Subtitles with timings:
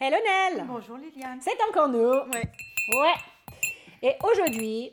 [0.00, 1.40] Hello Nel Bonjour Liliane.
[1.40, 1.98] C'est encore nous
[2.32, 2.42] Ouais.
[3.00, 3.14] Ouais
[4.02, 4.92] Et aujourd'hui,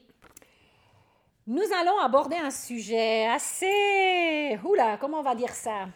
[1.48, 4.58] nous allons aborder un sujet assez...
[4.64, 5.88] Oula, comment on va dire ça?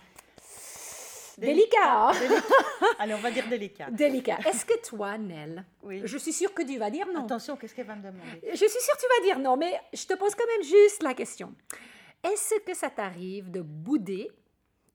[1.37, 2.11] Délicat hein?
[2.99, 3.87] Allez, on va dire délicat.
[3.91, 4.39] Délicat.
[4.45, 6.01] Est-ce que toi, Nel, Oui.
[6.03, 7.23] je suis sûre que tu vas dire non?
[7.23, 8.41] Attention, qu'est-ce qu'elle va me demander?
[8.51, 11.01] Je suis sûre que tu vas dire non, mais je te pose quand même juste
[11.01, 11.55] la question.
[12.23, 14.29] Est-ce que ça t'arrive de bouder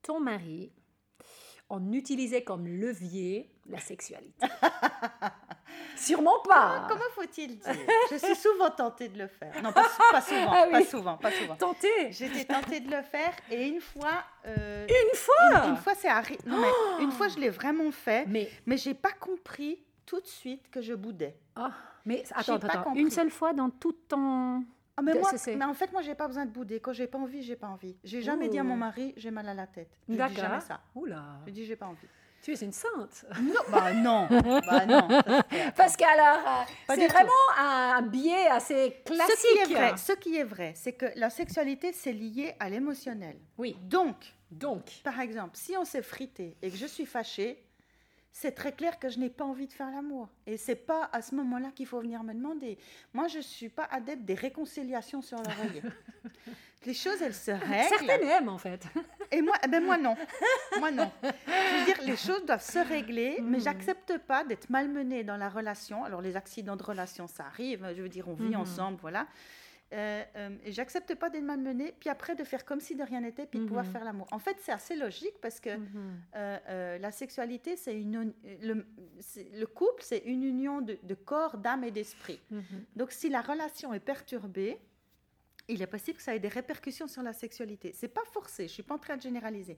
[0.03, 0.71] ton mari
[1.67, 4.45] en utilisant comme levier la sexualité
[5.95, 6.85] Sûrement pas.
[6.87, 7.73] Comment faut-il dire?
[8.11, 9.61] Je suis souvent tentée de le faire.
[9.63, 10.71] Non, pas, pas souvent, Ah oui.
[10.71, 11.55] pas souvent, pas souvent.
[11.55, 14.23] Tenter J'étais tentée de le faire et une fois...
[14.45, 15.63] euh, Une fois?
[15.65, 16.39] une, une fois, c'est arrivé.
[16.45, 16.67] Non, mais
[17.03, 20.81] une fois, je l'ai vraiment fait, Mais, mais j'ai pas compris tout de suite que
[20.81, 21.35] je boudais.
[21.57, 21.67] oh,
[22.05, 23.01] mais attends, attends, compris.
[23.01, 24.63] une seule fois dans tout ton...
[24.97, 26.79] Ah, mais, De- moi, mais en fait, moi, j'ai pas besoin de bouder.
[26.79, 27.97] Quand j'ai pas envie, j'ai pas envie.
[28.03, 29.89] J'ai jamais dit à mon mari, j'ai mal à la tête.
[30.07, 30.79] Je dis jamais ça.
[30.93, 32.07] Oula, Je dis, j'ai pas envie.
[32.45, 33.25] Tu es une sainte.
[33.41, 34.27] Non, bah non,
[34.69, 35.07] bah non.
[35.75, 37.13] Parce qu'alors, euh, c'est tout.
[37.13, 39.35] vraiment un biais assez classique.
[39.35, 42.69] Ce qui est vrai, ce qui est vrai, c'est que la sexualité, c'est lié à
[42.69, 43.39] l'émotionnel.
[43.57, 44.15] Oui, Donc,
[44.51, 47.63] donc, par exemple, si on s'est frité et que je suis fâchée,
[48.31, 50.29] c'est très clair que je n'ai pas envie de faire l'amour.
[50.45, 52.77] Et c'est pas à ce moment-là qu'il faut venir me demander.
[53.11, 55.81] Moi, je suis pas adepte des réconciliations sur l'oreiller.
[56.85, 57.89] Les choses, elles se règlent.
[57.89, 58.85] certaines aiment en fait.
[59.35, 60.15] Et moi, eh ben moi non.
[60.79, 61.11] Moi non.
[61.23, 63.63] Je veux dire, les choses doivent se régler, mais Mhm.
[63.63, 66.03] j'accepte pas d'être malmenée dans la relation.
[66.05, 67.85] Alors les accidents de relation, ça arrive.
[67.95, 68.61] Je veux dire, on vit Mhm.
[68.61, 69.27] ensemble, voilà.
[69.93, 73.21] Euh, euh, et j'accepte pas d'être malmenée, puis après de faire comme si de rien
[73.21, 73.91] n'était, puis de pouvoir Mhm.
[73.91, 74.27] faire l'amour.
[74.31, 75.77] En fait, c'est assez logique parce que euh,
[76.67, 81.91] euh, la sexualité, c'est une, le, couple, c'est une union de, de corps, d'âme et
[81.91, 82.41] d'esprit.
[82.95, 84.79] Donc, si la relation est perturbée,
[85.67, 87.91] il est possible que ça ait des répercussions sur la sexualité.
[87.93, 89.77] C'est pas forcé, je suis pas en train de généraliser.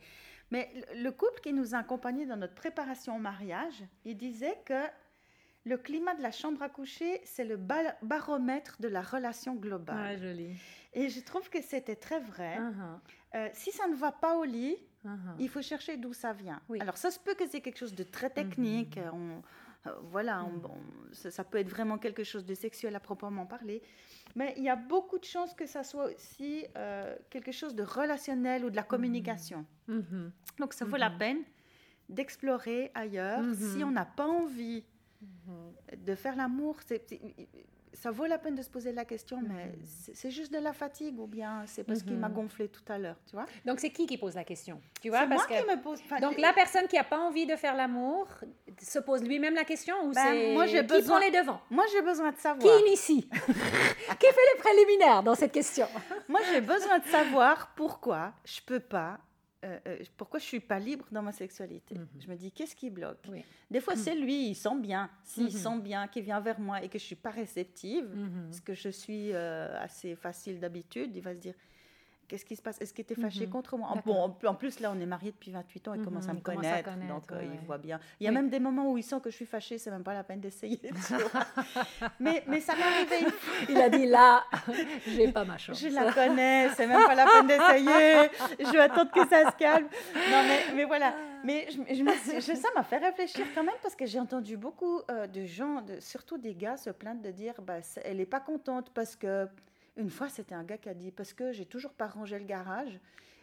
[0.52, 4.58] Mais le- le couple qui nous a accompagnés dans notre préparation au mariage, il disait
[4.66, 4.82] que
[5.66, 10.16] le climat de la chambre à coucher, c'est le ba- baromètre de la relation globale.
[10.16, 10.56] Ouais, joli.
[10.94, 12.58] Et je trouve que c'était très vrai.
[12.58, 13.00] Uh-huh,
[13.36, 15.36] Euh, si ça ne va pas au lit, uh-huh.
[15.40, 16.62] il faut chercher d'où ça vient.
[16.70, 16.80] Oui.
[16.80, 18.98] Alors, ça se peut que c'est quelque chose de très technique.
[18.98, 19.42] euh, on-
[19.88, 20.66] euh, voilà, on- Mhm.
[20.66, 23.82] on- ça, ça peut être vraiment quelque chose de sexuel à proprement parler.
[24.36, 27.84] Mais il y a beaucoup de chances que ça soit aussi euh, quelque chose de
[27.84, 29.66] relationnel ou de la communication.
[29.88, 30.32] Mhm.
[30.60, 31.18] Donc, ça vaut la Mhm.
[31.18, 31.38] peine
[32.10, 33.44] d'explorer ailleurs.
[33.56, 34.84] Si on n'a pas envie
[35.98, 36.82] de faire l'amour,
[37.94, 39.74] ça vaut la peine de se poser la question, mais Mhm.
[40.14, 42.36] c'est juste de la fatigue ou bien c'est parce qu'il m'a Mhm.
[42.36, 43.46] gonflé tout à l'heure, tu vois?
[43.66, 45.22] Donc c'est qui qui pose la question Tu vois?
[45.22, 46.00] C'est moi parce que qui me pose...
[46.06, 48.28] enfin, donc la personne qui a pas envie de faire l'amour
[48.82, 51.62] se pose lui-même la question ou Ben, c'est moi, j'ai qui besoin- prend les devants?
[51.70, 52.80] Moi, j'ai besoin de Qui savoir.
[52.82, 53.30] initie?
[54.20, 55.88] Qui fait les préliminaires dans cette question?
[56.28, 59.18] Moi, j'ai besoin de savoir pourquoi je peux pas,
[59.66, 61.96] euh, euh, pourquoi je suis pas libre dans ma sexualité?
[61.96, 62.08] Mhm.
[62.20, 63.20] Je me dis, qu'est-ce qui bloque?
[63.30, 63.44] Oui.
[63.72, 65.10] Des fois, c'est lui, il sent bien.
[65.24, 65.50] S'il Mhm.
[65.52, 68.46] sent bien, qu'il vient vers moi et que je suis pas réceptive, Mhm.
[68.50, 71.54] parce que je suis euh, assez facile d'habitude, il va se dire.
[72.28, 72.82] Qu'est-ce qui se passe?
[72.82, 73.52] Est-ce qu'il était fâché Mhm.
[73.52, 73.88] contre moi?
[73.90, 76.42] En- plus- là, on est mariés depuis 28 ans, il Mhm, commence à me à
[76.42, 78.00] connaître, donc euh, il voit bien.
[78.20, 78.36] Il y a Oui.
[78.36, 80.42] même des moments où il sent que je suis fâchée, c'est même pas la peine
[80.42, 80.80] d'essayer.
[82.20, 83.32] mais, mais ça m'est arrivé
[83.70, 84.44] Il a dit là,
[85.08, 85.80] j'ai pas ma chance.
[85.80, 88.30] Je la connais, c'est même pas la peine d'essayer.
[88.60, 89.88] Je vais attendre que ça se calme.
[90.16, 91.14] Non, mais, mais voilà.
[91.44, 94.20] Mais je, je me suis- je- ça m'a fait réfléchir quand même parce que j'ai
[94.20, 98.18] entendu beaucoup euh, de gens, de, surtout des gars, se plaindre de dire bah, elle
[98.18, 99.48] n'est pas contente parce que.
[99.98, 102.46] Une fois, c'était un gars qui a dit parce que j'ai toujours pas rangé le
[102.46, 103.00] garage.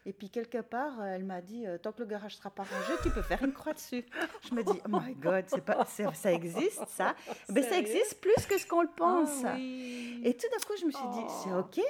[0.07, 2.63] Et puis quelque part, euh, elle m'a dit euh, tant que le garage sera pas
[2.65, 4.05] rangé, tu peux faire une croix dessus.
[4.49, 7.15] Je me dis oh my god, c'est pas, c'est- ça existe ça?
[7.49, 7.87] Mais ça Sérieux?
[7.87, 9.43] existe plus que ce qu'on le pense.
[9.45, 10.21] Ah oui.
[10.23, 11.61] Et tout d'un coup, je me suis dit, c'est Oh.
[11.61, 11.81] OK.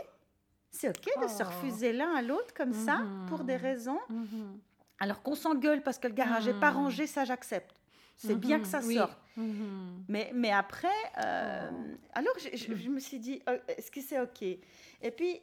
[0.70, 1.46] C'est OK de se Oh.
[1.46, 3.62] refuser l'un à l'autre comme ça, pour des Mhm.
[3.62, 4.00] raisons.
[4.08, 4.58] Mhm.
[5.00, 6.76] Alors qu'on s'engueule parce que le garage n'est pas Mhm.
[6.76, 7.74] rangé, ça j'accepte.
[8.16, 8.94] C'est bien que ça Mhm, oui.
[8.96, 9.18] sorte.
[9.36, 10.04] Mhm.
[10.08, 10.88] Mais, mais après,
[11.24, 11.96] euh, Oh.
[12.14, 14.42] alors je, je- je me suis dit, euh, est-ce que c'est OK?
[14.42, 15.40] Et puis,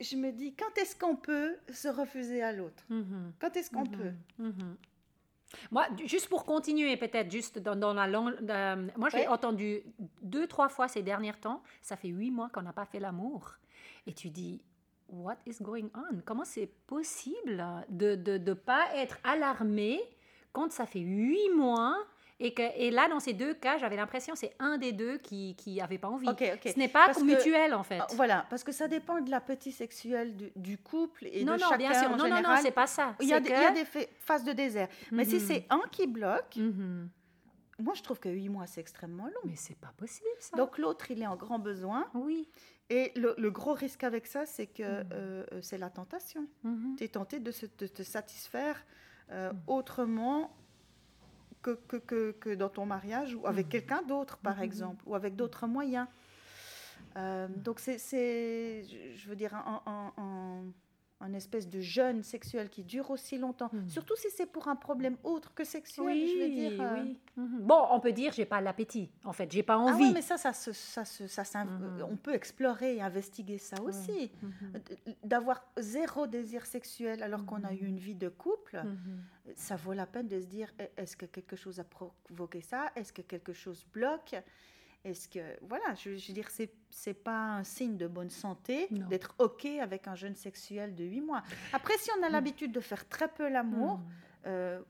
[0.00, 2.84] je me dis, quand est-ce qu'on peut se refuser à l'autre?
[2.88, 3.32] Mhm.
[3.40, 4.12] Quand est-ce qu'on peut?
[5.70, 8.34] Moi, juste pour continuer, peut-être, juste dans, dans la langue.
[8.48, 9.26] euh, moi, j'ai Ouais.
[9.28, 9.82] entendu
[10.22, 11.62] deux, trois fois ces derniers temps.
[11.82, 13.56] Ça fait huit mois qu'on n'a pas fait l'amour.
[14.06, 14.60] Et tu dis,
[15.08, 16.20] What is going on?
[16.24, 20.00] Comment c'est possible de ne de, de pas être alarmé
[20.52, 21.96] quand ça fait huit mois
[22.40, 25.18] et, que, et là, dans ces deux cas, j'avais l'impression que c'est un des deux
[25.18, 26.28] qui n'avait pas envie.
[26.28, 26.72] Ok, ok.
[26.74, 27.98] Ce n'est pas que- mutuel, en fait.
[28.00, 31.60] Ah, Voilà, parce que ça dépend de l'appétit sexuel du, du couple et non, de
[31.60, 32.10] non, chacun bien sûr.
[32.10, 33.14] en Non, non, non, c'est pas ça.
[33.20, 34.88] il, y a des, que- il y a des fa- phases de désert.
[35.12, 35.40] Mais si Mhm.
[35.40, 37.08] c'est un qui bloque, Mhm.
[37.78, 39.40] moi je trouve que huit mois c'est extrêmement long.
[39.44, 40.56] Mais c'est pas possible, ça.
[40.56, 42.08] Donc l'autre il est en grand besoin.
[42.14, 42.48] oui.
[42.90, 45.08] Et le, le gros risque avec ça, c'est que Mhm.
[45.12, 46.46] euh, euh, c'est la tentation.
[46.98, 48.84] Tu es tenté de, se- de te satisfaire
[49.30, 49.60] euh, Mhm.
[49.66, 50.50] autrement
[51.62, 55.36] que, que, que, que dans ton mariage ou avec quelqu'un d'autre, par exemple, ou avec
[55.36, 56.08] d'autres moyens.
[57.16, 58.84] Euh, donc, c'est, c'est,
[59.14, 60.64] je veux dire, un-
[61.22, 63.70] un espèce de jeûne sexuel qui dure aussi longtemps.
[63.72, 63.88] Mhm.
[63.88, 66.82] Surtout si c'est pour un problème autre que sexuel, Oui, je veux dire.
[66.82, 67.02] euh.
[67.02, 67.18] oui.
[67.36, 67.60] Mhm.
[67.62, 69.10] Bon, on peut dire j'ai pas l'appétit.
[69.24, 70.06] En fait, j'ai pas Ah envie.
[70.06, 72.06] ouais, mais ça, ça, se- ça, se- ça, s'in- Mhm.
[72.10, 74.30] on peut explorer et investiguer ça aussi.
[74.74, 78.82] D- D'avoir zéro désir sexuel alors qu'on a eu une vie de couple,
[79.54, 82.90] ça vaut la peine de se dire e- est-ce que quelque chose a provoqué ça?
[82.96, 84.34] Est-ce que quelque chose bloque?
[85.04, 88.86] Est-ce que voilà, je, je veux dire, c'est c'est pas un signe de bonne santé
[88.90, 89.08] Non.
[89.08, 91.42] d'être ok avec un jeûne sexuel de 8 mois.
[91.72, 94.04] Après, si on a l'habitude de faire très peu l'amour, Mhm.
[94.46, 94.80] euh,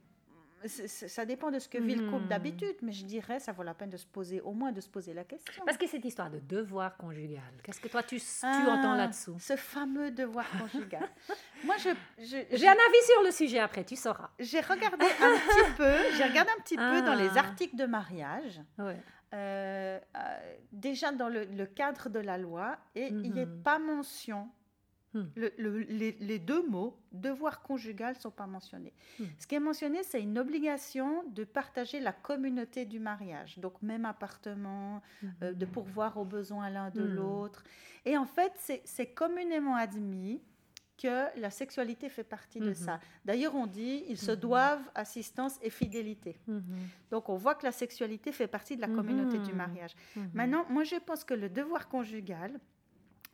[0.65, 2.29] c'est- c'est- ça dépend de ce que vit le couple Mhm.
[2.29, 4.87] d'habitude, mais je dirais ça vaut la peine de se poser au moins de se
[4.89, 5.63] poser la question.
[5.65, 9.35] Parce que cette histoire de devoir conjugal, qu'est-ce que toi tu, tu Ah, entends là-dessous?
[9.39, 11.09] Ce fameux devoir conjugal.
[11.65, 11.89] Moi, je,
[12.19, 14.29] je- J'ai un avis sur le sujet après, tu sauras.
[14.39, 17.39] J'ai regardé un petit peu, j'ai regardé un petit peu dans les Ah.
[17.39, 19.01] articles de mariage, Ouais.
[19.33, 23.63] Euh, euh, déjà dans le, le cadre de la loi, et il n'est Mhm.
[23.63, 24.49] pas mention.
[25.15, 25.25] Hmm.
[25.35, 28.93] le- le- les, les deux mots, devoir conjugal, ne sont pas mentionnés.
[29.19, 29.25] Hmm.
[29.37, 33.59] Ce qui est mentionné, c'est une obligation de partager la communauté du mariage.
[33.59, 35.03] Donc, même appartement,
[35.43, 37.13] euh, de pourvoir aux besoins l'un de Hmm.
[37.13, 37.63] l'autre.
[38.05, 38.53] Et en fait,
[38.85, 40.41] c'est communément admis
[41.03, 42.73] que la sexualité fait partie de Mhm.
[42.85, 42.99] ça.
[43.25, 44.37] D'ailleurs, on dit ils se Mhm.
[44.37, 46.37] doivent assistance et fidélité.
[46.47, 46.63] Mhm.
[47.11, 49.93] Donc, on voit que la sexualité fait partie de la communauté du mariage.
[50.33, 52.59] Maintenant, moi, je pense que le devoir conjugal,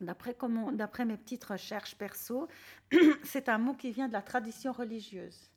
[0.00, 2.48] d'après comment- d'après mes petites recherches perso,
[3.22, 5.50] c'est un mot qui vient de la tradition religieuse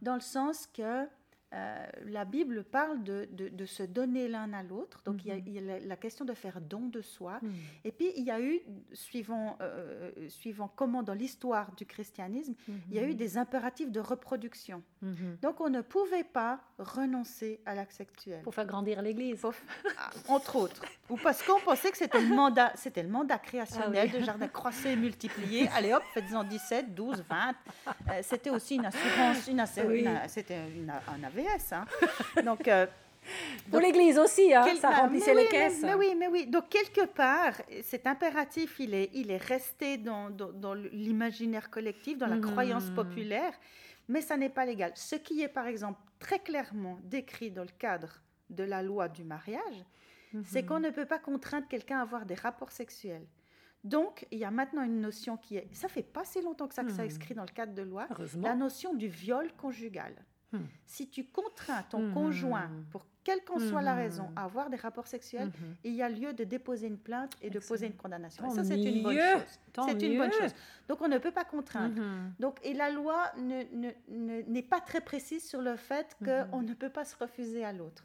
[0.00, 1.06] dans le sens que
[1.54, 5.00] euh, la Bible parle de, de- de se donner l'un à l'autre.
[5.06, 5.42] Donc, il y a- Mhm.
[5.46, 7.38] il y, a la- question de faire don de soi.
[7.42, 7.52] Mhm.
[7.84, 8.60] Et puis, il y a eu,
[8.92, 12.54] suivant, euh, suivant comment dans l'histoire du christianisme,
[12.90, 14.82] il y a eu des impératifs de reproduction.
[15.02, 15.38] Mhm.
[15.42, 18.42] Donc, on ne pouvait pas renoncer à l'acte sexuel.
[18.42, 19.42] Pour faire grandir l'Église.
[20.00, 20.82] Ah, entre autres.
[21.10, 24.20] Ou parce qu'on pensait que c'était le mandat, c'était le mandat créationnel Ah oui.
[24.20, 25.68] de jardin croissé, multiplié.
[25.74, 27.54] Allez hop, faites-en 17, 12, 20.
[27.88, 30.00] Euh, c'était aussi une assurance, une Oui.
[30.02, 31.24] une- c'était un
[31.72, 31.84] Hein.
[32.44, 32.86] Donc, euh,
[33.70, 35.80] Pour l'Église aussi, hein, ça bah, remplissait les oui, caisses.
[35.82, 36.46] Mais, oui, mais oui.
[36.46, 42.16] Donc, quelque part, cet impératif, il est, il est resté dans, dans- dans l'imaginaire collectif,
[42.18, 42.40] dans la Mhm.
[42.42, 43.52] croyance populaire,
[44.08, 44.92] mais ça n'est pas légal.
[44.94, 48.20] Ce qui est, par exemple, très clairement décrit dans le cadre
[48.50, 49.84] de la loi du mariage,
[50.44, 50.68] c'est Mhm.
[50.68, 53.26] qu'on ne peut pas contraindre quelqu'un à avoir des rapports sexuels.
[53.84, 55.68] Donc, il y a maintenant une notion qui est...
[55.72, 57.10] Ça fait pas si longtemps que ça, que ça est Mhm.
[57.12, 58.08] inscrit dans le cadre de loi,
[58.42, 60.14] la notion du viol conjugal.
[60.52, 60.60] Hmm.
[60.86, 62.14] Si tu contrains ton Mhm.
[62.14, 63.98] conjoint, pour quelle qu'en soit la Mhm.
[64.00, 65.50] raison, à avoir des rapports sexuels,
[65.84, 68.46] il y a lieu de déposer une plainte et de poser une condamnation.
[68.50, 69.58] Et ça, c'est une bonne chose.
[69.86, 70.54] C'est une bonne chose.
[70.88, 72.00] Donc, on ne peut pas contraindre.
[72.40, 76.62] Donc, et la loi ne- ne- ne- n'est pas très précise sur le fait qu'on
[76.62, 78.04] ne peut pas se refuser à l'autre.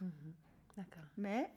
[0.76, 1.04] D'accord.
[1.18, 1.50] Mais.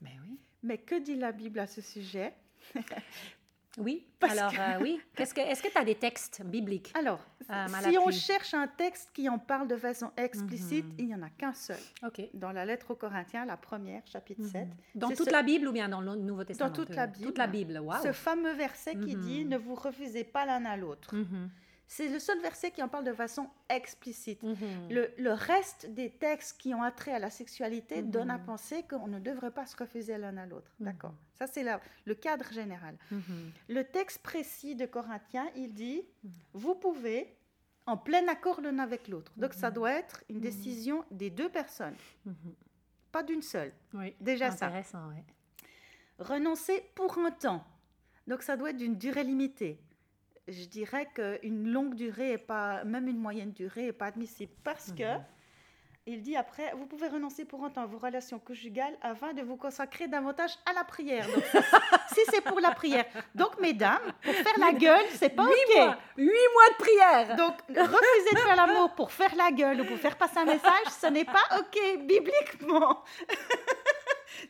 [0.00, 0.38] Mais oui.
[0.62, 2.34] mais que dit la Bible à ce sujet?
[3.78, 4.04] Oui.
[4.20, 5.00] Parce Alors, que- euh, oui.
[5.16, 9.28] Est-ce que tu as des textes bibliques Alors, Ah, si on cherche un texte qui
[9.28, 10.94] en parle de façon explicite, Mhm.
[10.98, 11.78] il n'y en a qu'un seul.
[12.34, 14.66] Dans la lettre aux Corinthiens, la première, chapitre 7.
[14.68, 14.74] Mhm.
[14.96, 16.70] Dans C'est toute ce- la Bible ou bien dans le Nouveau Testament?
[16.72, 17.24] Toute euh, la Bible.
[17.26, 18.02] Toute la Bible, waouh.
[18.02, 19.20] Ce fameux verset qui Mhm.
[19.22, 21.14] dit Ne vous refusez pas l'un à l'autre.
[21.90, 24.42] C'est le seul verset qui en parle de façon explicite.
[24.42, 24.56] Mhm.
[24.90, 28.10] Le, le reste des textes qui ont attrait à la sexualité Mhm.
[28.10, 30.70] donnent à penser qu'on ne devrait pas se refuser l'un à l'autre.
[30.80, 30.84] Mhm.
[30.86, 31.64] D'accord Ça, c'est
[32.04, 32.94] le cadre général.
[33.10, 33.52] Mhm.
[33.70, 36.02] Le texte précis de Corinthiens, il dit.
[36.52, 37.34] Vous pouvez,
[37.86, 39.32] en plein accord l'un avec l'autre.
[39.38, 41.96] Donc, ça doit être une décision des deux personnes,
[43.10, 43.72] pas d'une seule.
[43.94, 44.14] Oui.
[44.20, 44.66] Déjà ça.
[44.66, 45.24] Intéressant, ouais.
[46.18, 47.64] Renoncer pour un temps.
[48.26, 49.80] Donc ça doit être d'une durée limitée.
[50.48, 54.92] Je dirais qu'une longue durée et pas, même une moyenne durée n'est pas admissible parce
[54.92, 55.24] que Mhm.
[56.06, 59.42] il dit après, vous pouvez renoncer pour un temps à vos relations conjugales afin de
[59.42, 61.26] vous consacrer davantage à la prière.
[61.26, 61.44] Donc,
[62.14, 63.04] si c'est pour la prière.
[63.34, 65.76] Donc mesdames, pour faire la gueule, c'est pas ok.
[65.76, 65.96] mois.
[66.16, 67.36] Huit mois de prière.
[67.36, 70.86] Donc refuser de faire l'amour pour faire la gueule ou pour faire passer un message,
[70.98, 71.76] ce n'est pas ok
[72.06, 73.04] bibliquement.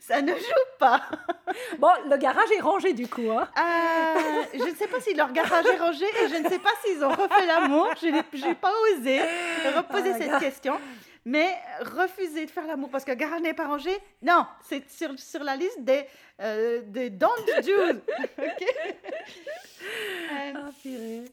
[0.00, 1.02] Ça ne joue pas.
[1.78, 3.30] Bon, le garage est rangé du coup.
[3.30, 3.48] Hein.
[3.58, 6.70] Euh, je ne sais pas si leur garage est rangé et je ne sais pas
[6.84, 7.88] s'ils ont refait l'amour.
[8.00, 8.06] Je
[8.46, 9.20] n'ai pas osé
[9.76, 10.38] reposer Ah, cette gars.
[10.40, 10.78] question.
[11.24, 13.90] Mais refuser de faire l'amour parce que le garage n'est pas rangé,
[14.22, 16.06] non, c'est sur, sur la liste des,
[16.40, 17.28] euh, des don't
[17.64, 18.00] do.
[18.38, 18.64] Ok
[20.30, 20.70] Euh, Ah,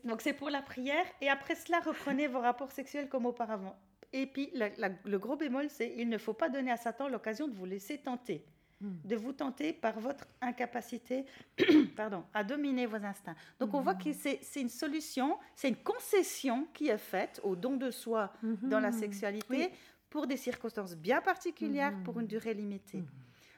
[0.04, 3.76] donc c'est pour la prière et après cela, reprenez vos rapports sexuels comme auparavant.
[4.18, 7.08] Et puis la- la- le gros bémol, c'est il ne faut pas donner à Satan
[7.10, 8.44] l'occasion de vous laisser tenter.
[8.82, 11.26] de vous tenter par votre incapacité
[11.96, 13.36] pardon, à dominer vos instincts.
[13.60, 17.56] Donc on voit que c'est c'est une solution, c'est une concession qui est faite au
[17.56, 18.32] don de soi
[18.62, 19.70] dans la sexualité Oui.
[20.10, 23.04] pour des circonstances bien particulières, pour une durée limitée.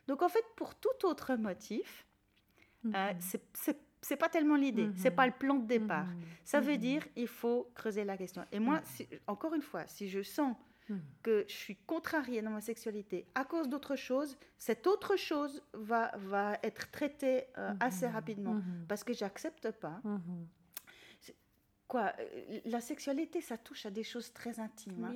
[0.07, 2.05] Donc en fait, pour tout autre motif,
[2.85, 3.43] euh, c'est-
[4.01, 6.07] c'est pas tellement l'idée, c'est pas le plan de départ.
[6.45, 8.43] Ça veut dire il faut creuser la question.
[8.51, 10.55] Et moi, si- encore une fois, si je sens
[11.21, 16.11] que je suis contrariée dans ma sexualité à cause d'autre chose, cette autre chose va,
[16.17, 20.01] va être traitée euh, assez rapidement parce que j'accepte pas.
[21.89, 25.05] Quoi, euh, la sexualité, ça touche à des choses très intimes.
[25.05, 25.13] hein.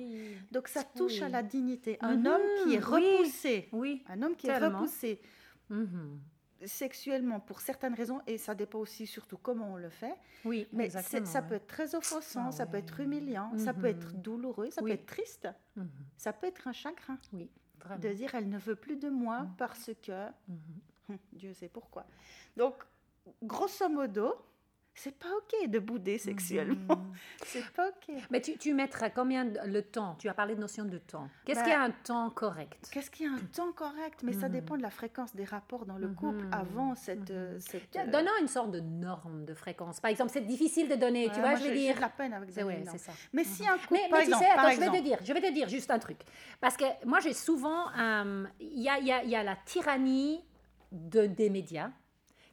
[0.50, 1.22] Donc ça touche Oui.
[1.22, 1.98] à la dignité.
[2.00, 4.02] Un Mhm, homme qui est repoussé, Oui.
[4.08, 5.20] un homme qui est repoussé
[5.68, 6.18] Mhm.
[6.66, 10.14] Sexuellement pour certaines raisons, et ça dépend aussi surtout comment on le fait,
[10.44, 11.26] Oui, mais exactement.
[11.26, 11.46] ça ouais.
[11.48, 14.90] peut être très offensant, Ah ça peut être humiliant, ça peut être douloureux, ça Oui.
[14.90, 15.88] peut être triste, Mhm.
[16.16, 17.50] ça peut être un chagrin Oui,
[17.80, 18.00] vraiment.
[18.00, 20.26] de dire elle ne veut plus de moi parce que
[21.08, 22.06] hum, Dieu sait pourquoi.
[22.56, 22.74] Donc,
[23.42, 24.34] grosso modo,
[24.94, 27.02] c'est pas ok de bouder sexuellement.
[27.44, 28.14] C'est pas ok.
[28.30, 30.14] Mais tu, tu mettrais combien de- le temps?
[30.18, 31.28] Tu as parlé de notion de temps.
[31.44, 32.88] Qu'est-ce Bah, qu'il y a un temps correct?
[32.92, 34.20] Qu'est-ce qu'il y a un temps correct?
[34.22, 37.30] Mais ça dépend de la fréquence des rapports dans le couple avant cette.
[37.30, 39.98] euh, cette euh, Donnant une sorte de norme de fréquence.
[40.00, 41.96] Par exemple, c'est difficile de donner, tu vois, je j'ai dire.
[41.96, 42.64] de la peine avec ça.
[42.64, 43.12] ouais, ça.
[43.32, 45.02] Mais si un couple, Mais, par mais exemple, tu sais, attends, je vais exemple, te
[45.04, 46.18] dire, je vais te dire juste un truc.
[46.60, 50.44] Parce que moi, j'ai souvent, euh, il y, a, y a- y a la tyrannie
[50.92, 51.90] de, des médias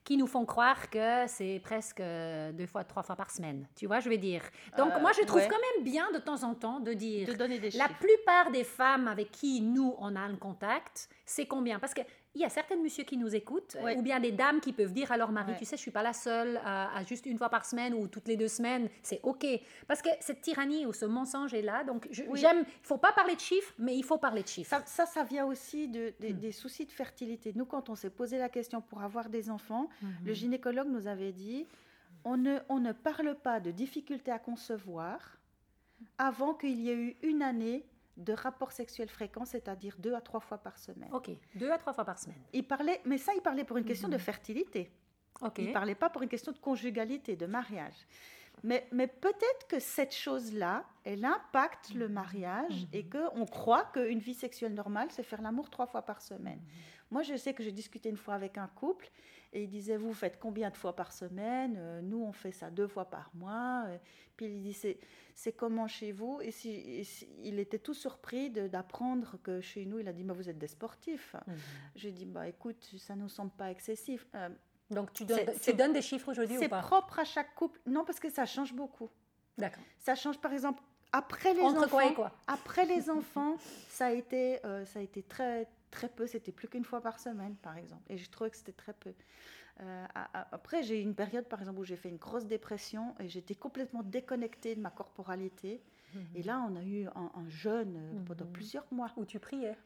[0.09, 3.67] qui nous font croire que c'est presque euh, deux fois, trois fois par semaine.
[3.75, 4.41] Tu vois, je vais dire.
[4.75, 5.47] Donc, Euh, moi, je trouve ouais.
[5.47, 7.27] quand même bien de temps en temps de dire.
[7.27, 7.99] de donner des La chiffres.
[7.99, 11.77] plupart des femmes avec qui nous, on a un contact, c'est combien?
[11.77, 11.93] Parce
[12.31, 13.97] qu'il y a certaines messieurs qui nous écoutent, Ouais.
[13.97, 15.57] ou bien des dames qui peuvent dire à leur mari, Ouais.
[15.57, 18.07] tu sais, je suis pas la seule à, à juste une fois par semaine ou
[18.07, 19.45] toutes les deux semaines, c'est OK.
[19.87, 22.39] Parce que cette tyrannie ou ce mensonge est là, donc je- Oui.
[22.39, 24.69] j'aime, il faut pas parler de chiffres, mais il faut parler de chiffres.
[24.69, 26.33] Ça, ça, ça vient aussi de, Hmm.
[26.33, 27.51] des soucis de fertilité.
[27.55, 30.07] Nous, quand on s'est posé la question pour avoir des enfants, Hmm.
[30.25, 31.65] le gynécologue nous avait dit
[32.25, 35.37] on ne, on ne parle pas de difficulté à concevoir
[36.17, 37.85] avant qu'il y ait eu une année
[38.19, 41.09] de rapport sexuel fréquent, c'est-à-dire deux à trois fois par semaine.
[41.13, 42.37] OK, deux à trois fois par semaine.
[42.53, 44.91] Il parlait, mais ça, il parlait pour une question de fertilité.
[45.57, 47.95] Il ne parlait pas pour une question de conjugalité, de mariage.
[48.63, 54.33] Mais, mais peut-être que cette chose-là, elle impacte le mariage et qu'on croit qu'une vie
[54.33, 56.59] sexuelle normale, c'est faire l'amour trois fois par semaine.
[57.11, 59.09] Moi, je sais que j'ai discuté une fois avec un couple
[59.51, 61.75] et il disait, vous faites combien de fois par semaine?
[61.77, 63.85] Euh, Nous, on fait ça deux fois par mois.
[63.87, 63.97] Euh,
[64.37, 64.99] Puis il dit, c'est,
[65.33, 66.39] c'est comment chez vous?
[66.41, 70.23] Et, si, et si- il était tout surpris d'apprendre que chez nous, il a dit,
[70.23, 71.35] bah, vous êtes des sportifs.
[71.47, 71.55] Mhm.
[71.95, 74.27] J'ai dit, bah, écoute, ça ne nous semble pas excessif.
[74.35, 74.49] Euh,
[74.91, 76.81] Donc tu donnes, C'est- tu c'est- donnes des chiffres aujourd'hui ou c'est pas?
[76.81, 77.79] propre à chaque couple.
[77.87, 79.09] Non, parce que ça change beaucoup.
[79.57, 79.83] D'accord.
[79.97, 81.89] Ça change, par exemple, après les Entre enfants.
[81.89, 82.31] quoi et quoi?
[82.47, 83.57] Après les enfants,
[83.89, 86.27] ça a été, euh, ça a été très, très peu.
[86.27, 88.03] C'était plus qu'une fois par semaine, par exemple.
[88.09, 89.13] Et je trouvais que c'était très peu.
[89.81, 90.05] Euh,
[90.51, 93.55] après, j'ai eu une période, par exemple, où j'ai fait une grosse dépression et j'étais
[93.55, 95.81] complètement déconnectée de ma corporalité.
[96.13, 96.21] Mhm.
[96.35, 99.11] Et là, on a eu un, un jeûne euh, pendant plusieurs mois.
[99.17, 99.77] Ou tu priais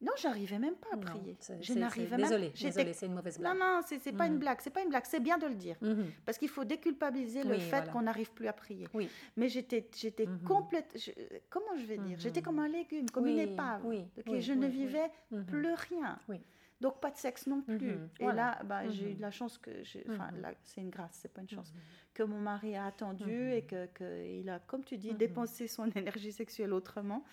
[0.00, 1.36] Non, j'arrivais même pas à Non, prier.
[1.60, 2.50] Je n'arrivais même.
[2.54, 3.58] Désolée, c'est une mauvaise Non, blague.
[3.58, 4.34] non, c'est c'est pas Mhm.
[4.34, 4.58] une blague.
[4.60, 5.04] C'est pas une blague.
[5.06, 5.76] C'est bien de le dire.
[5.80, 6.06] Mhm.
[6.24, 7.92] Parce qu'il faut déculpabiliser le Oui, fait voilà.
[7.92, 8.86] qu'on n'arrive plus à prier.
[8.94, 9.08] Oui.
[9.36, 10.42] Mais j'étais, j'étais Mhm.
[10.42, 10.92] complète.
[10.94, 11.10] je-
[11.50, 12.16] comment je vais dire?
[12.20, 12.44] J'étais Mhm.
[12.44, 13.80] comme un légume, comme Oui, une épave.
[13.84, 15.44] oui, Ok, oui, je ne vivais Mhm.
[15.46, 16.18] plus rien.
[16.28, 16.40] Oui.
[16.80, 17.78] Donc pas de sexe non plus.
[17.96, 18.42] Mhm, Et voilà.
[18.58, 19.16] là, bah, j'ai eu Mhm.
[19.16, 19.70] de la chance que,
[20.12, 20.40] enfin, Mhm.
[20.42, 21.74] là, c'est une grâce, c'est pas une chance,
[22.14, 25.86] que mon mari a attendu et que, que il a, comme tu dis, dépensé son
[25.96, 27.24] énergie sexuelle autrement.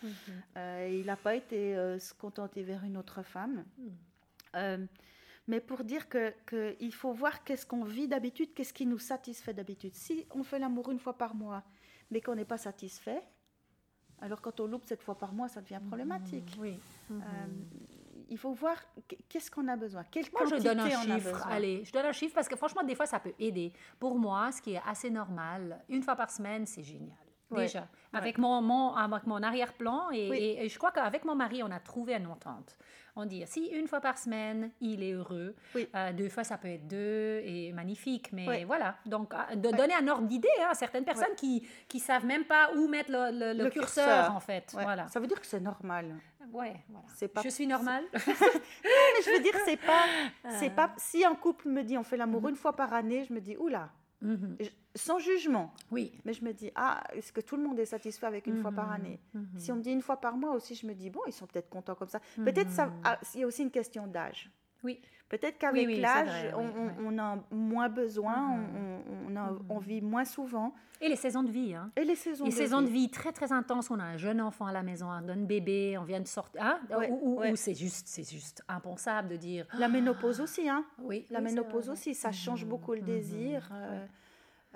[0.57, 3.65] Euh, il n'a pas été euh, se contenter vers une autre femme.
[4.55, 4.83] Euh,
[5.47, 8.97] mais pour dire que, que il faut voir qu'est-ce qu'on vit d'habitude, qu'est-ce qui nous
[8.97, 9.93] satisfait d'habitude.
[9.93, 11.63] Si on fait l'amour une fois par mois,
[12.09, 13.21] mais qu'on n'est pas satisfait,
[14.21, 16.55] alors quand on loupe cette fois par mois, ça devient problématique.
[16.57, 16.79] Oui.
[17.11, 17.45] Euh,
[18.29, 18.75] il faut voir
[19.07, 21.47] qu- qu'est-ce qu'on a besoin, quelle Moi, je donne un chiffre.
[21.47, 23.71] Allez, je donne un chiffre parce que franchement, des fois, ça peut aider.
[23.99, 27.17] Pour moi, ce qui est assez normal, une fois par semaine, c'est génial.
[27.51, 27.61] Ouais.
[27.67, 30.37] Déjà, avec mon, mon, avec mon arrière-plan, et, Oui.
[30.37, 32.75] et- et je crois qu'avec mon mari, on a trouvé une entente.
[33.17, 35.87] On dit, si une fois par semaine, il est heureux, Oui.
[35.95, 38.31] euh, deux fois, ça peut être deux, et magnifique.
[38.33, 38.63] Mais Oui.
[38.65, 42.25] voilà, donc euh, de donner un ordre d'idée hein, à certaines personnes qui qui savent
[42.25, 44.35] même pas où mettre le, le- le Le curseur, curseur.
[44.35, 44.69] en fait.
[44.73, 45.07] Voilà.
[45.07, 46.13] Ça veut dire que c'est normal.
[46.51, 47.05] Ouais, voilà.
[47.15, 48.03] C'est pas- Je suis normale.
[48.13, 48.19] Mais
[49.25, 50.03] je veux dire, c'est pas,
[50.59, 50.93] c'est pas.
[50.97, 53.55] Si un couple me dit on fait l'amour une fois par année, je me dis
[53.57, 53.89] oula,
[54.25, 54.57] Mhm.
[54.59, 55.73] Je- sans jugement.
[55.91, 56.11] Oui.
[56.25, 58.71] Mais je me dis, ah, est-ce que tout le monde est satisfait avec une fois
[58.71, 59.19] par année?
[59.59, 61.47] Si on me dit une fois par mois aussi, je me dis, bon, ils sont
[61.47, 62.19] peut-être contents comme ça.
[62.45, 64.49] Peut-être ça, ah, il y a aussi une question d'âge.
[64.85, 65.01] Oui.
[65.27, 68.75] Peut-être qu'avec Oui, oui, c'est l'âge, on, oui, on- a moins besoin, Mhm.
[69.27, 69.59] on, on, a- Mhm.
[69.69, 70.73] on vit moins souvent.
[71.01, 71.73] Et les saisons de vie.
[71.73, 71.91] Hein.
[71.97, 73.07] Et les saisons Les de saisons de vie.
[73.07, 73.89] vie très très intenses.
[73.89, 76.61] On a un jeune enfant à la maison, un jeune bébé, on vient de sortir.
[76.63, 77.51] Hein, Ouais, ou ou- ouais.
[77.51, 79.65] ou c'est juste, c'est juste impensable de dire.
[79.79, 80.85] La ménopause aussi, hein.
[81.01, 81.25] Oui.
[81.31, 83.67] La ménopause aussi, ça change beaucoup le mhm, désir.
[83.73, 84.05] euh,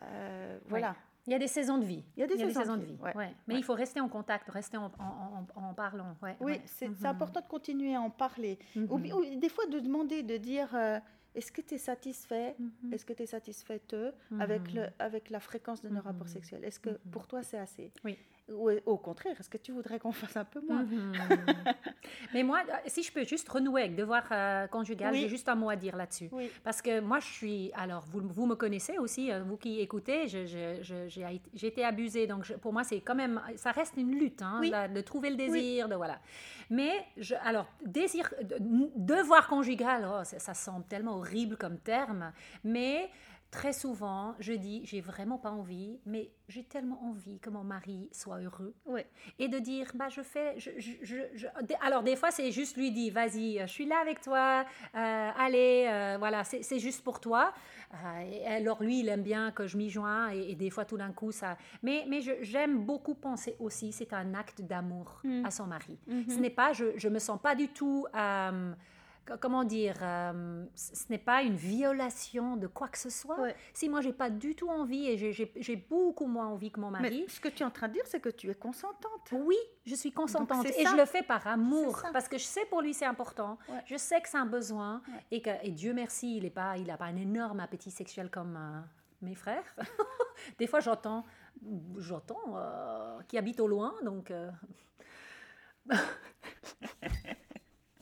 [0.02, 0.96] euh, voilà.
[1.30, 2.04] Il y a des saisons de vie.
[2.18, 2.94] Il y a des saisons de vie.
[2.96, 3.16] vie, ouais.
[3.16, 3.36] ouais.
[3.48, 3.60] Mais Ouais.
[3.60, 6.16] il faut rester en contact, rester en, en- en- en parlant.
[6.42, 7.06] Oui, c'est Mhm.
[7.06, 8.58] important de continuer à en parler.
[8.76, 8.88] Mhm.
[8.92, 11.00] Ou, des fois de demander, de dire euh,
[11.36, 12.56] est-ce que tu es satisfait?
[12.58, 12.94] Mhm.
[12.94, 13.96] Est-ce que tu es satisfaite
[14.40, 16.64] avec, le, avec la fréquence de nos rapports sexuels?
[16.66, 17.92] Est-ce que pour toi c'est assez?
[18.04, 18.18] Oui.
[18.54, 20.84] Ou au contraire, est-ce que tu voudrais qu'on fasse un peu moins?
[20.84, 21.14] Mhm.
[22.34, 25.22] Mais moi, euh, si je peux juste renouer avec devoir euh, conjugal, Oui.
[25.22, 26.30] j'ai juste un mot à dire là-dessus.
[26.32, 26.50] Oui.
[26.64, 27.72] Parce que moi, je suis.
[27.76, 32.28] Alors, vous, vous me connaissez aussi, euh, vous qui écoutez, j'ai été- abusée.
[32.28, 33.42] Donc, je- pour moi, c'est quand même.
[33.56, 34.70] Ça reste une lutte, hein, Oui.
[34.70, 36.20] la- de trouver le désir, de voilà.
[36.70, 38.30] Mais, je, alors, désir.
[38.42, 42.32] de- Devoir conjugal, oh, ça, ça semble tellement horrible comme terme.
[42.64, 43.10] Mais.
[43.52, 48.08] Très souvent, je dis, j'ai vraiment pas envie, mais j'ai tellement envie que mon mari
[48.12, 49.02] soit heureux Oui.
[49.40, 52.52] et de dire bah je fais je, je- je- je- des- alors des fois c'est
[52.52, 54.66] juste lui dit vas-y euh, je suis là avec toi
[54.96, 57.54] euh, allez euh, voilà c'est juste pour toi
[57.92, 60.86] Euh, et alors lui il aime bien que je m'y joins et, et des fois
[60.86, 65.44] tout d'un coup ça mais mais j'aime beaucoup penser aussi c'est un acte d'amour Mm.
[65.46, 66.30] à son mari Mhm.
[66.30, 68.06] ce n'est pas je je me sens pas du tout
[69.38, 73.56] comment dire euh, ce n'est pas une violation de quoi que ce soit Ouais.
[73.74, 77.22] si moi j'ai pas du tout envie et j'ai- beaucoup moins envie que mon mari
[77.24, 79.32] Mais ce que tu es en train de dire, c'est que tu es consentante.
[79.32, 79.56] oui,
[79.86, 80.92] je suis consentante et ça.
[80.92, 83.58] je le fais par amour parce que je sais pour lui c'est important.
[83.70, 83.82] Ouais.
[83.86, 85.24] Je sais que c'est un besoin Ouais.
[85.32, 88.30] et que et Dieu merci, il est pas il a pas un énorme appétit sexuel
[88.30, 88.80] comme euh,
[89.22, 89.64] mes frères.
[90.60, 91.26] Des fois j'entends
[91.98, 94.32] j'entends euh, qui habitent au loin donc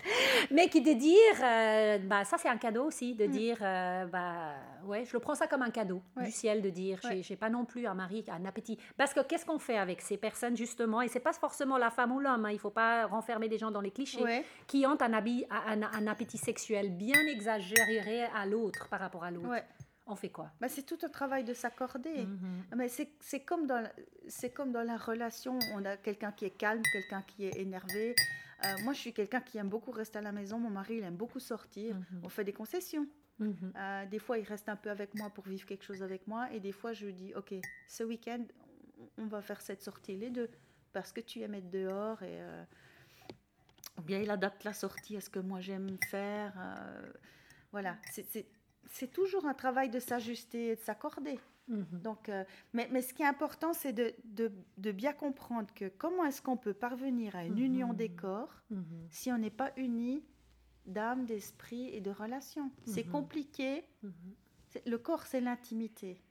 [0.52, 3.32] Mais qui de dire, euh, bah, ça c'est un cadeau aussi, de Mm.
[3.32, 4.54] dire, euh, bah,
[4.86, 6.26] ouais, je le prends ça comme un cadeau Ouais.
[6.26, 7.22] du ciel, de dire, Ouais.
[7.24, 8.78] j'ai pas non plus un mari un appétit.
[8.98, 12.12] Parce que qu'est-ce qu'on fait avec ces personnes justement, et c'est pas forcément la femme
[12.12, 14.46] ou l'homme, hein, il faut pas renfermer des gens dans les clichés, Ouais.
[14.68, 19.32] qui ont un, habit, un, un appétit sexuel bien exagéré à l'autre par rapport à
[19.32, 19.50] l'autre.
[20.10, 20.50] On fait quoi?
[20.62, 22.24] Bah, c'est tout un travail de s'accorder.
[22.24, 22.64] Mhm.
[22.78, 23.84] Mais c'est comme, dans
[24.56, 28.16] comme dans la relation, on a quelqu'un qui est calme, quelqu'un qui est énervé.
[28.66, 30.60] Euh, moi, je suis quelqu'un qui aime beaucoup rester à la maison.
[30.60, 31.96] Mon mari, il aime beaucoup sortir.
[31.96, 32.22] Mhm.
[32.24, 33.08] On fait des concessions.
[33.40, 33.74] Mhm.
[33.76, 36.52] Euh, des fois, il reste un peu avec moi pour vivre quelque chose avec moi.
[36.52, 37.54] Et des fois, je lui dis, OK,
[37.88, 38.44] ce week-end,
[39.18, 40.50] on va faire cette sortie les deux.
[40.92, 42.42] Parce que tu aimes être dehors et...
[42.42, 42.64] euh,
[43.98, 46.54] ou bien il adapte la sortie à ce que moi j'aime faire.
[47.72, 51.40] voilà, c'est toujours un travail de s'ajuster et de s'accorder.
[51.68, 52.02] Mhm.
[52.02, 55.90] Donc, euh, mais, mais ce qui est important, c'est de, de- de bien comprendre que
[55.90, 57.60] comment est-ce qu'on peut parvenir à une Mhm.
[57.64, 59.08] union des corps Mhm.
[59.10, 60.24] si on n'est pas unis
[60.86, 62.72] d'âme, d'esprit et de relation.
[62.86, 63.84] C'est compliqué.
[64.86, 66.22] Le corps, c'est l'intimité.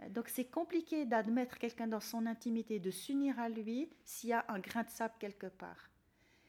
[0.00, 4.32] Euh, Donc, c'est compliqué d'admettre quelqu'un dans son intimité, de s'unir à lui s'il y
[4.32, 5.90] a un grain de sable quelque part.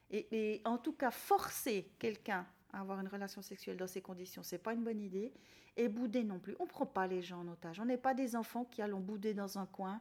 [0.09, 2.45] Et, et en tout cas, forcer quelqu'un
[2.81, 5.33] avoir une relation sexuelle dans ces conditions, c'est pas une bonne idée.
[5.77, 6.55] Et bouder non plus.
[6.59, 7.79] On ne prend pas les gens en otage.
[7.81, 9.99] On n'est pas des enfants qui allons bouder dans un coin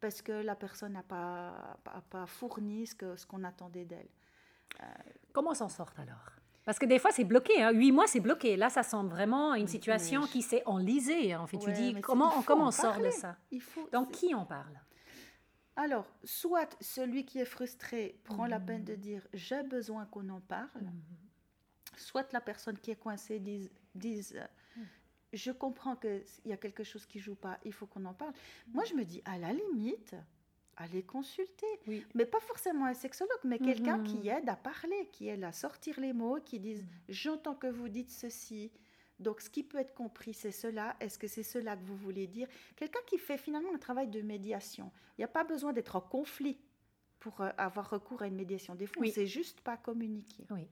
[0.00, 4.08] parce que la personne n'a pas, pas, pas fourni ce que- ce qu'on attendait d'elle.
[5.32, 6.30] Comment on s'en sort alors?
[6.64, 7.62] Parce que des fois, c'est bloqué.
[7.62, 7.70] Hein.
[7.72, 8.56] Huit mois, c'est bloqué.
[8.56, 11.34] Là, ça semble vraiment une situation je- qui s'est enlisée.
[11.36, 13.36] En fait, tu dis comment, on- comment en on sort de ça?
[13.50, 13.88] Il faut.
[13.92, 14.78] Donc, qui en parle?
[15.76, 18.66] Alors, soit celui qui est frustré prend la Mhm.
[18.66, 20.90] peine de dire j'ai besoin qu'on en parle,
[21.96, 24.86] soit la personne qui est coincée dise, dise, euh, Mhm.
[25.32, 28.32] je comprends qu'il y a quelque chose qui joue pas, il faut qu'on en parle.
[28.72, 30.14] Moi, je me dis à la limite,
[30.76, 32.04] allez consulter, Oui.
[32.14, 35.98] mais pas forcément un sexologue, mais quelqu'un qui aide à parler, qui aide à sortir
[36.00, 38.70] les mots, qui dise j'entends que vous dites ceci.
[39.18, 40.94] Donc, ce qui peut être compris, c'est cela.
[41.00, 42.46] Est-ce que c'est cela que vous voulez dire?
[42.76, 44.92] Quelqu'un qui fait finalement un travail de médiation.
[45.16, 46.58] Il n'y a pas besoin d'être en conflit
[47.20, 48.74] pour euh, avoir recours à une médiation.
[48.74, 49.08] Des fois, Oui.
[49.08, 50.44] on ne sait juste pas communiquer.
[50.50, 50.66] Oui.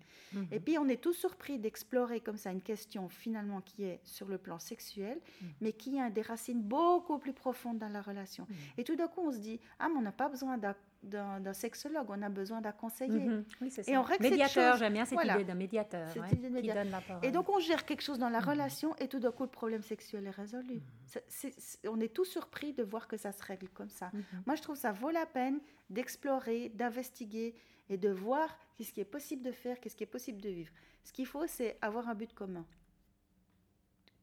[0.52, 4.28] Et puis, on est tous surpris d'explorer comme ça une question finalement qui est sur
[4.28, 5.48] le plan sexuel, Mhm.
[5.60, 8.46] mais qui a des racines beaucoup plus profondes dans la relation.
[8.48, 8.56] Mhm.
[8.78, 11.52] Et tout d'un coup, on se dit, ah, mais on n'a pas besoin d'un- d'un
[11.52, 13.18] sexologue, on a besoin d'un conseiller.
[13.20, 13.44] Mhm.
[13.60, 14.00] Oui, c'est Et ça.
[14.00, 15.34] on règle cette médiateur, j'aime bien cette Voilà.
[15.34, 17.24] idée d'un médiateur Cette ouais, idée de qui donne la parole.
[17.24, 18.48] Et donc, on gère quelque chose dans la Mhm.
[18.48, 20.80] relation et tout d'un coup, le problème sexuel est résolu.
[21.28, 24.10] C'est- on est tous surpris de voir que ça se règle comme ça.
[24.12, 24.22] Mhm.
[24.46, 27.54] Moi, je trouve ça vaut la peine d'explorer, d'investiguer
[27.88, 30.72] et de voir qu'est-ce qui est possible de faire, qu'est-ce qui est possible de vivre.
[31.04, 32.64] Ce qu'il faut, c'est avoir un but commun.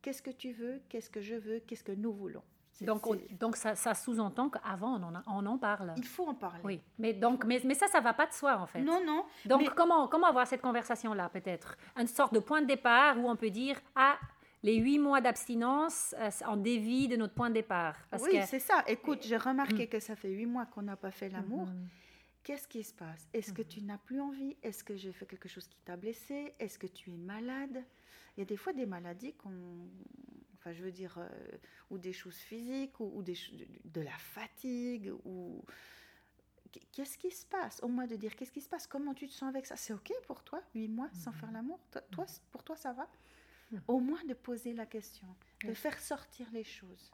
[0.01, 2.41] Qu'est-ce que tu veux, qu'est-ce que je veux, qu'est-ce que nous voulons.
[2.79, 5.93] Donc, on- donc ça, ça sous-entend qu'avant, on en, a- on en parle.
[5.97, 6.61] il faut en parler.
[6.63, 8.81] Oui, mais, donc, mais, mais ça, ça va pas de soi, en fait.
[8.81, 9.23] Non, non.
[9.45, 11.77] Donc, mais- comment, comment avoir cette conversation-là, peut-être?
[11.97, 14.17] Une sorte de point de départ où on peut dire Ah,
[14.63, 17.95] les huit mois d'abstinence euh, en dévie de notre point de départ.
[18.09, 18.83] Parce oui, que- c'est ça.
[18.87, 21.65] Écoute, j'ai remarqué que ça fait huit mois qu'on n'a pas fait l'amour.
[21.67, 21.87] Mhm.
[22.43, 23.27] Qu'est-ce qui se passe?
[23.33, 24.57] Est-ce que tu n'as plus envie?
[24.63, 26.55] Est-ce que j'ai fait quelque chose qui t'a blessé?
[26.59, 27.83] Est-ce que tu es malade?
[28.35, 29.49] Il y a des fois des maladies qu'on...
[30.61, 31.27] Enfin, je veux dire, euh,
[31.89, 33.35] ou des choses physiques, ou, ou des,
[33.85, 35.63] de, la fatigue, ou...
[36.93, 37.81] Qu'est-ce qui se passe?
[37.83, 38.87] Au moins de dire, qu'est-ce qui se passe?
[38.87, 39.75] Comment tu te sens avec ça?
[39.75, 41.79] C'est OK pour toi, huit mois sans faire l'amour?
[42.11, 43.09] Toi, c- Pour toi, ça va?
[43.71, 43.81] Mhm.
[43.87, 45.27] Au moins de poser la question,
[45.63, 47.11] de faire sortir les choses.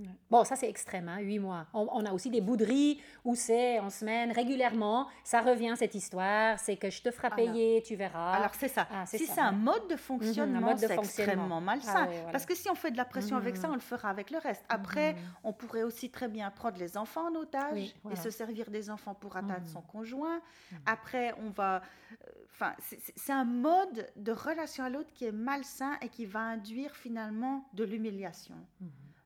[0.00, 0.06] Mhm.
[0.06, 0.14] Ouais.
[0.30, 1.66] Bon, ça c'est extrême, hein, huit mois.
[1.74, 6.58] On, on a aussi des bouderies où c'est en semaine, régulièrement, ça revient cette histoire,
[6.58, 8.32] c'est que je te ferai Alors- payer, tu verras.
[8.32, 8.86] Alors c'est ça.
[8.90, 11.32] Ah, c'est si ça, c'est un mode de fonctionnement, mode de c'est fonctionnement.
[11.32, 11.92] extrêmement malsain.
[11.96, 12.32] Ah oui, voilà.
[12.32, 13.72] Parce que si on fait de la pression avec ça, Mhm.
[13.72, 14.64] on le fera avec le reste.
[14.68, 15.18] Après, Mhm.
[15.44, 18.18] on pourrait aussi très bien prendre les enfants en otage Oui, voilà.
[18.18, 19.66] et se servir des enfants pour atteindre Mhm.
[19.66, 20.40] son conjoint.
[20.72, 20.78] Mhm.
[20.86, 21.76] Après, on va...
[21.76, 22.26] euh,
[22.62, 22.74] Enfin,
[23.16, 27.64] c'est un mode de relation à l'autre qui est malsain et qui va induire finalement
[27.72, 28.54] de l'humiliation.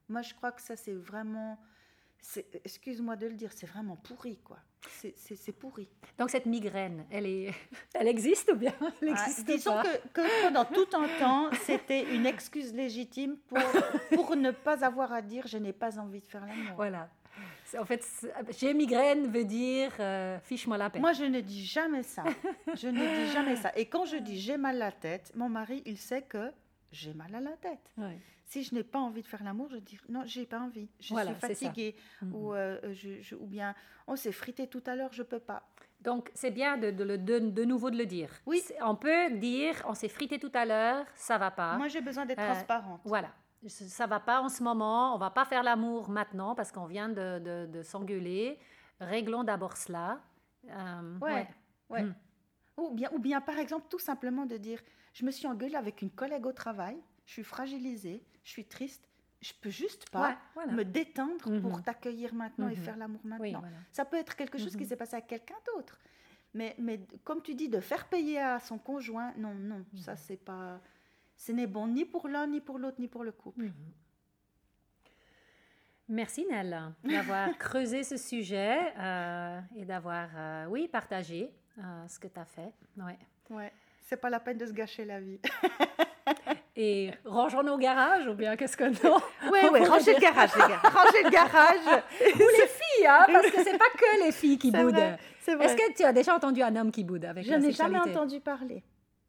[0.08, 1.58] Moi, je crois que ça, c'est vraiment...
[2.64, 4.58] Excuse-moi de le dire, c'est vraiment pourri, quoi.
[4.88, 5.88] C'est- pourri.
[6.18, 7.52] Donc cette migraine, elle, est...
[7.94, 11.50] elle existe ou bien elle Ah, existe disons pas que, que pendant tout un temps,
[11.64, 13.58] c'était une excuse légitime pour,
[14.14, 16.76] pour ne pas avoir à dire je n'ai pas envie de faire l'amour.
[16.76, 17.10] Voilà.
[17.78, 21.00] En fait, c'est- j'ai migraine veut dire euh, fiche-moi la paix.
[21.00, 22.24] Moi, je ne dis jamais ça.
[22.74, 23.72] Je ne dis jamais ça.
[23.76, 26.52] Et quand je dis j'ai mal à la tête, mon mari, il sait que
[26.92, 27.90] j'ai mal à la tête.
[27.98, 28.18] Ouais.
[28.54, 30.88] Si je n'ai pas envie de faire l'amour, je dis non, j'ai pas envie.
[31.00, 31.96] Je Voilà, suis fatiguée.
[32.22, 32.34] Mhm.
[32.36, 33.74] Ou, euh, je, je- ou bien,
[34.06, 35.68] on s'est frité tout à l'heure, je peux pas.
[36.00, 38.30] Donc, c'est bien de, de, de, de nouveau de le dire.
[38.46, 38.62] Oui.
[38.82, 41.76] On peut dire, on s'est frité tout à l'heure, ça va pas.
[41.78, 43.00] Moi, j'ai besoin d'être Euh, transparente.
[43.04, 43.32] Voilà.
[43.66, 47.08] Ça va pas en ce moment, on va pas faire l'amour maintenant parce qu'on vient
[47.08, 48.60] de, s'engueuler.
[49.00, 50.20] Réglons d'abord cela.
[50.68, 51.48] Euh, Ouais.
[51.88, 52.04] Ouais.
[52.04, 52.14] Mm.
[52.76, 54.80] Ou, bien, ou bien, par exemple, tout simplement de dire
[55.12, 59.08] je me suis engueulée avec une collègue au travail, je suis fragilisée, je suis triste,
[59.42, 60.72] je peux juste pas Ouais, voilà.
[60.72, 61.60] me détendre Mhm.
[61.62, 62.82] pour t'accueillir maintenant et Mhm.
[62.84, 63.44] faire l'amour maintenant.
[63.44, 63.76] Oui, voilà.
[63.90, 64.88] Ça peut être quelque chose qui Mhm.
[64.88, 65.98] s'est passé à quelqu'un d'autre.
[66.54, 69.98] Mais, mais comme tu dis, de faire payer à son conjoint, non, non, Mhm.
[69.98, 70.80] ça c'est pas.
[71.36, 73.64] Ce n'est bon ni pour l'un, ni pour l'autre, ni pour le couple.
[73.64, 73.92] Mhm.
[76.08, 82.28] Merci Nell d'avoir creusé ce sujet euh, et d'avoir, euh, oui, partagé euh, ce que
[82.28, 82.72] tu as fait.
[82.98, 83.18] Ouais.
[83.50, 83.72] Ouais.
[84.02, 85.40] C'est pas la peine de se gâcher la vie.
[86.76, 89.16] Et rangeons nos garages ou bien qu'est-ce que non
[89.52, 90.80] Oui, oui, rangez le garage, les gars.
[90.82, 92.02] Rangez le garage.
[92.34, 94.90] Ou les filles, hein, parce que c'est pas que les filles qui boudent.
[94.92, 95.66] vrai, c'est vrai.
[95.66, 98.40] Est-ce que tu as déjà entendu un homme qui boude avec Je n'ai jamais entendu
[98.40, 98.82] parler.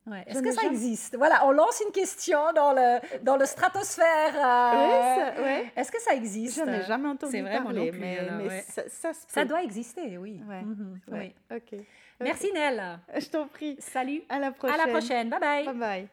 [0.07, 0.23] Ouais.
[0.27, 1.17] Est-ce que ça jamais- existe?
[1.17, 4.33] Voilà, on lance une question dans le, dans le stratosphère.
[4.35, 5.71] euh, Oui, ouais.
[5.75, 6.57] Est-ce que ça existe?
[6.59, 8.63] Je n'ai jamais entendu C'est vrai, moi parler, non plus, mais, alors, mais ouais.
[8.69, 10.41] ça, ça se Ça doit exister, oui.
[10.47, 11.57] Ouais, Mhm, Ouais, oui.
[11.57, 11.79] Ok.
[12.19, 12.99] Merci Nell.
[13.17, 13.77] Je t'en prie.
[13.79, 14.23] Salut.
[14.29, 14.79] À la prochaine.
[14.79, 15.29] À la prochaine.
[15.29, 15.65] Bye bye.
[15.65, 16.07] Bye bye.